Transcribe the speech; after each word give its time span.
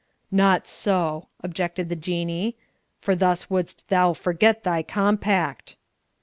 "Not 0.31 0.65
so," 0.65 1.27
objected 1.41 1.87
the 1.89 1.95
Jinnee, 1.95 2.55
"for 2.99 3.13
thus 3.15 3.51
wouldst 3.51 3.87
thou 3.89 4.13
forget 4.13 4.63
thy 4.63 4.81
compact." 4.81 5.75